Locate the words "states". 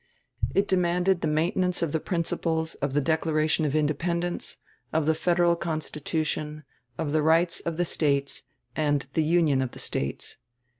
7.85-8.41, 9.77-10.37